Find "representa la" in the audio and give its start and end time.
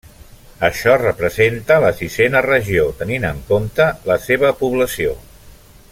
1.01-1.91